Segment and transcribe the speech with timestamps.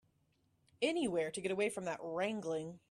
[0.81, 2.79] Anywhere to get away from that wrangling.